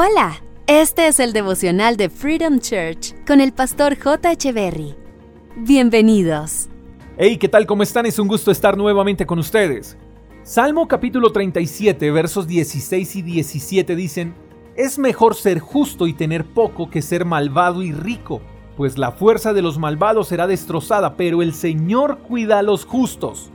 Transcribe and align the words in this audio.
Hola, 0.00 0.40
este 0.68 1.08
es 1.08 1.18
el 1.18 1.32
devocional 1.32 1.96
de 1.96 2.08
Freedom 2.08 2.60
Church 2.60 3.16
con 3.26 3.40
el 3.40 3.52
pastor 3.52 3.98
J. 3.98 4.30
Echeverry. 4.30 4.94
Bienvenidos. 5.56 6.68
Hey, 7.16 7.36
¿qué 7.36 7.48
tal? 7.48 7.66
¿Cómo 7.66 7.82
están? 7.82 8.06
Es 8.06 8.20
un 8.20 8.28
gusto 8.28 8.52
estar 8.52 8.76
nuevamente 8.76 9.26
con 9.26 9.40
ustedes. 9.40 9.98
Salmo 10.44 10.86
capítulo 10.86 11.32
37, 11.32 12.12
versos 12.12 12.46
16 12.46 13.16
y 13.16 13.22
17 13.22 13.96
dicen, 13.96 14.36
Es 14.76 15.00
mejor 15.00 15.34
ser 15.34 15.58
justo 15.58 16.06
y 16.06 16.12
tener 16.12 16.44
poco 16.44 16.88
que 16.90 17.02
ser 17.02 17.24
malvado 17.24 17.82
y 17.82 17.90
rico, 17.90 18.40
pues 18.76 18.98
la 18.98 19.10
fuerza 19.10 19.52
de 19.52 19.62
los 19.62 19.78
malvados 19.78 20.28
será 20.28 20.46
destrozada, 20.46 21.16
pero 21.16 21.42
el 21.42 21.52
Señor 21.54 22.18
cuida 22.18 22.60
a 22.60 22.62
los 22.62 22.84
justos. 22.84 23.50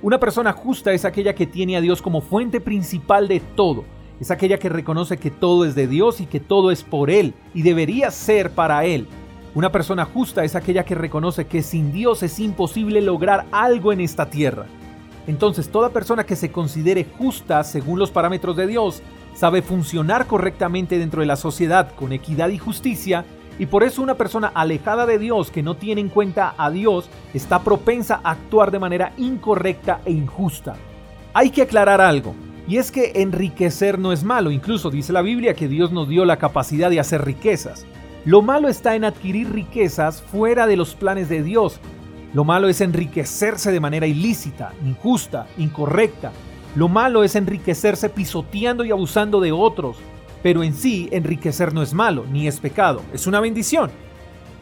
Una 0.00 0.20
persona 0.20 0.52
justa 0.52 0.92
es 0.92 1.04
aquella 1.04 1.34
que 1.34 1.48
tiene 1.48 1.76
a 1.76 1.80
Dios 1.80 2.02
como 2.02 2.20
fuente 2.20 2.60
principal 2.60 3.26
de 3.26 3.40
todo 3.40 3.95
es 4.20 4.30
aquella 4.30 4.58
que 4.58 4.68
reconoce 4.68 5.18
que 5.18 5.30
todo 5.30 5.64
es 5.64 5.74
de 5.74 5.86
Dios 5.86 6.20
y 6.20 6.26
que 6.26 6.40
todo 6.40 6.70
es 6.70 6.82
por 6.82 7.10
Él 7.10 7.34
y 7.54 7.62
debería 7.62 8.10
ser 8.10 8.50
para 8.50 8.84
Él. 8.84 9.06
Una 9.54 9.72
persona 9.72 10.04
justa 10.04 10.44
es 10.44 10.54
aquella 10.54 10.84
que 10.84 10.94
reconoce 10.94 11.46
que 11.46 11.62
sin 11.62 11.92
Dios 11.92 12.22
es 12.22 12.38
imposible 12.38 13.00
lograr 13.00 13.46
algo 13.52 13.92
en 13.92 14.00
esta 14.00 14.28
tierra. 14.28 14.66
Entonces 15.26 15.68
toda 15.70 15.90
persona 15.90 16.24
que 16.24 16.36
se 16.36 16.52
considere 16.52 17.06
justa 17.18 17.64
según 17.64 17.98
los 17.98 18.10
parámetros 18.10 18.56
de 18.56 18.66
Dios 18.66 19.02
sabe 19.34 19.60
funcionar 19.60 20.26
correctamente 20.26 20.98
dentro 20.98 21.20
de 21.20 21.26
la 21.26 21.36
sociedad 21.36 21.92
con 21.94 22.12
equidad 22.12 22.48
y 22.48 22.58
justicia 22.58 23.24
y 23.58 23.66
por 23.66 23.82
eso 23.82 24.02
una 24.02 24.14
persona 24.14 24.50
alejada 24.54 25.06
de 25.06 25.18
Dios 25.18 25.50
que 25.50 25.62
no 25.62 25.76
tiene 25.76 26.00
en 26.00 26.10
cuenta 26.10 26.54
a 26.56 26.70
Dios 26.70 27.08
está 27.34 27.60
propensa 27.60 28.20
a 28.22 28.32
actuar 28.32 28.70
de 28.70 28.78
manera 28.78 29.12
incorrecta 29.16 30.00
e 30.04 30.12
injusta. 30.12 30.76
Hay 31.34 31.50
que 31.50 31.62
aclarar 31.62 32.00
algo. 32.00 32.34
Y 32.68 32.78
es 32.78 32.90
que 32.90 33.12
enriquecer 33.16 33.98
no 33.98 34.12
es 34.12 34.24
malo, 34.24 34.50
incluso 34.50 34.90
dice 34.90 35.12
la 35.12 35.22
Biblia 35.22 35.54
que 35.54 35.68
Dios 35.68 35.92
nos 35.92 36.08
dio 36.08 36.24
la 36.24 36.38
capacidad 36.38 36.90
de 36.90 36.98
hacer 36.98 37.24
riquezas. 37.24 37.86
Lo 38.24 38.42
malo 38.42 38.68
está 38.68 38.96
en 38.96 39.04
adquirir 39.04 39.52
riquezas 39.52 40.20
fuera 40.20 40.66
de 40.66 40.76
los 40.76 40.96
planes 40.96 41.28
de 41.28 41.44
Dios. 41.44 41.78
Lo 42.34 42.44
malo 42.44 42.68
es 42.68 42.80
enriquecerse 42.80 43.70
de 43.70 43.78
manera 43.78 44.08
ilícita, 44.08 44.72
injusta, 44.84 45.46
incorrecta. 45.58 46.32
Lo 46.74 46.88
malo 46.88 47.22
es 47.22 47.36
enriquecerse 47.36 48.08
pisoteando 48.08 48.84
y 48.84 48.90
abusando 48.90 49.40
de 49.40 49.52
otros. 49.52 49.96
Pero 50.42 50.64
en 50.64 50.74
sí, 50.74 51.08
enriquecer 51.12 51.72
no 51.72 51.82
es 51.82 51.94
malo, 51.94 52.24
ni 52.30 52.48
es 52.48 52.58
pecado, 52.58 53.00
es 53.12 53.28
una 53.28 53.40
bendición. 53.40 53.90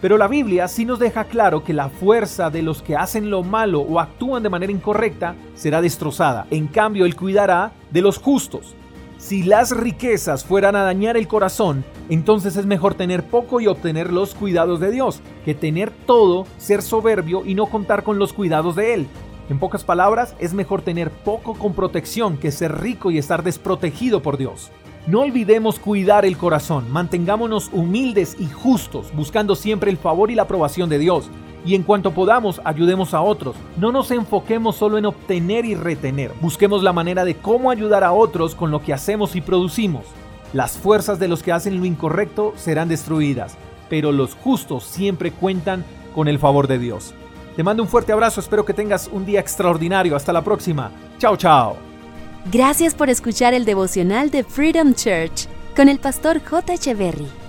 Pero 0.02 0.18
la 0.18 0.28
Biblia 0.28 0.68
sí 0.68 0.84
nos 0.84 0.98
deja 0.98 1.24
claro 1.24 1.64
que 1.64 1.72
la 1.72 1.88
fuerza 1.88 2.50
de 2.50 2.60
los 2.60 2.82
que 2.82 2.96
hacen 2.96 3.30
lo 3.30 3.42
malo 3.42 3.80
o 3.80 3.98
actúan 3.98 4.42
de 4.42 4.50
manera 4.50 4.70
incorrecta 4.70 5.34
será 5.54 5.80
destrozada. 5.80 6.46
En 6.50 6.66
cambio, 6.66 7.06
Él 7.06 7.16
cuidará 7.16 7.72
de 7.94 8.02
los 8.02 8.18
justos. 8.18 8.74
Si 9.16 9.44
las 9.44 9.70
riquezas 9.70 10.44
fueran 10.44 10.76
a 10.76 10.82
dañar 10.82 11.16
el 11.16 11.28
corazón, 11.28 11.84
entonces 12.10 12.56
es 12.56 12.66
mejor 12.66 12.94
tener 12.94 13.22
poco 13.22 13.60
y 13.60 13.68
obtener 13.68 14.12
los 14.12 14.34
cuidados 14.34 14.80
de 14.80 14.90
Dios, 14.90 15.20
que 15.46 15.54
tener 15.54 15.90
todo, 15.90 16.46
ser 16.58 16.82
soberbio 16.82 17.46
y 17.46 17.54
no 17.54 17.66
contar 17.66 18.02
con 18.02 18.18
los 18.18 18.32
cuidados 18.32 18.76
de 18.76 18.94
Él. 18.94 19.06
En 19.48 19.58
pocas 19.58 19.84
palabras, 19.84 20.34
es 20.40 20.52
mejor 20.52 20.82
tener 20.82 21.10
poco 21.10 21.54
con 21.54 21.72
protección 21.72 22.36
que 22.36 22.50
ser 22.50 22.80
rico 22.80 23.10
y 23.10 23.18
estar 23.18 23.44
desprotegido 23.44 24.20
por 24.20 24.36
Dios. 24.36 24.72
No 25.06 25.20
olvidemos 25.20 25.78
cuidar 25.78 26.24
el 26.24 26.36
corazón, 26.36 26.90
mantengámonos 26.90 27.70
humildes 27.72 28.36
y 28.40 28.46
justos, 28.46 29.14
buscando 29.14 29.54
siempre 29.54 29.90
el 29.90 29.98
favor 29.98 30.30
y 30.30 30.34
la 30.34 30.42
aprobación 30.42 30.88
de 30.88 30.98
Dios. 30.98 31.30
Y 31.64 31.74
en 31.74 31.82
cuanto 31.82 32.12
podamos, 32.12 32.60
ayudemos 32.64 33.14
a 33.14 33.22
otros. 33.22 33.56
No 33.78 33.90
nos 33.90 34.10
enfoquemos 34.10 34.76
solo 34.76 34.98
en 34.98 35.06
obtener 35.06 35.64
y 35.64 35.74
retener. 35.74 36.32
Busquemos 36.40 36.82
la 36.82 36.92
manera 36.92 37.24
de 37.24 37.36
cómo 37.36 37.70
ayudar 37.70 38.04
a 38.04 38.12
otros 38.12 38.54
con 38.54 38.70
lo 38.70 38.82
que 38.82 38.92
hacemos 38.92 39.34
y 39.34 39.40
producimos. 39.40 40.04
Las 40.52 40.76
fuerzas 40.76 41.18
de 41.18 41.28
los 41.28 41.42
que 41.42 41.52
hacen 41.52 41.78
lo 41.78 41.84
incorrecto 41.84 42.52
serán 42.56 42.88
destruidas, 42.88 43.56
pero 43.88 44.12
los 44.12 44.34
justos 44.34 44.84
siempre 44.84 45.32
cuentan 45.32 45.84
con 46.14 46.28
el 46.28 46.38
favor 46.38 46.68
de 46.68 46.78
Dios. 46.78 47.14
Te 47.56 47.62
mando 47.62 47.82
un 47.82 47.88
fuerte 47.88 48.12
abrazo, 48.12 48.40
espero 48.40 48.64
que 48.64 48.74
tengas 48.74 49.08
un 49.10 49.24
día 49.24 49.40
extraordinario. 49.40 50.16
Hasta 50.16 50.32
la 50.32 50.42
próxima. 50.42 50.90
Chao, 51.18 51.36
chao. 51.36 51.76
Gracias 52.52 52.94
por 52.94 53.08
escuchar 53.08 53.54
el 53.54 53.64
devocional 53.64 54.30
de 54.30 54.44
Freedom 54.44 54.92
Church 54.92 55.48
con 55.74 55.88
el 55.88 55.98
pastor 55.98 56.40
J. 56.44 56.74
Echeverry. 56.74 57.43